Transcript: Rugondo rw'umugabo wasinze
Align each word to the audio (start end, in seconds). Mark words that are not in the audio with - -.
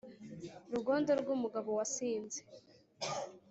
Rugondo 0.73 1.11
rw'umugabo 1.21 1.69
wasinze 1.77 2.39